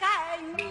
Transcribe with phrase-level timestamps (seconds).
[0.00, 0.65] 盖